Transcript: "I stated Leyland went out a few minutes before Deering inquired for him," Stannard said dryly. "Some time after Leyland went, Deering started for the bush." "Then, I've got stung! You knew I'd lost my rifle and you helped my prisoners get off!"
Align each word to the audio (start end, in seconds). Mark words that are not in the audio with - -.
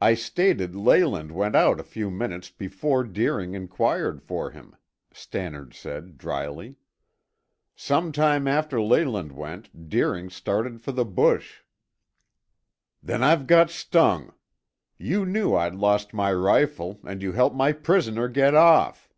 "I 0.00 0.14
stated 0.14 0.74
Leyland 0.74 1.30
went 1.30 1.54
out 1.54 1.78
a 1.78 1.84
few 1.84 2.10
minutes 2.10 2.50
before 2.50 3.04
Deering 3.04 3.54
inquired 3.54 4.20
for 4.20 4.50
him," 4.50 4.74
Stannard 5.12 5.72
said 5.72 6.18
dryly. 6.18 6.74
"Some 7.76 8.10
time 8.10 8.48
after 8.48 8.82
Leyland 8.82 9.30
went, 9.30 9.88
Deering 9.88 10.30
started 10.30 10.80
for 10.80 10.90
the 10.90 11.04
bush." 11.04 11.60
"Then, 13.00 13.22
I've 13.22 13.46
got 13.46 13.70
stung! 13.70 14.34
You 14.98 15.24
knew 15.24 15.54
I'd 15.54 15.76
lost 15.76 16.12
my 16.12 16.32
rifle 16.32 16.98
and 17.04 17.22
you 17.22 17.30
helped 17.30 17.54
my 17.54 17.70
prisoners 17.70 18.32
get 18.32 18.52
off!" 18.56 19.14